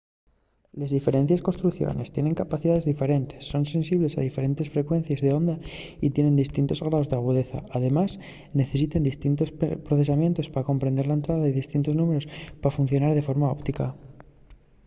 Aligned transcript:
les 0.79 0.91
diferentes 0.97 1.43
construcciones 1.47 2.11
tiene 2.13 2.39
capacidaes 2.41 2.87
diferentes 2.91 3.41
son 3.51 3.63
sensibles 3.75 4.13
a 4.15 4.25
diferentes 4.29 4.67
frecuencies 4.75 5.19
d’onda 5.21 5.55
y 6.05 6.07
tienen 6.15 6.41
distintos 6.43 6.81
graos 6.87 7.07
d’agudeza. 7.09 7.59
además 7.77 8.09
necesiten 8.61 9.07
distintos 9.11 9.49
procesamientos 9.87 10.51
pa 10.53 10.67
comprender 10.69 11.05
la 11.07 11.17
entrada 11.19 11.45
y 11.47 11.53
distintos 11.61 11.97
númberos 11.99 12.25
pa 12.61 12.75
funcionar 12.77 13.11
de 13.15 13.25
forma 13.29 13.51
óptima 13.57 13.85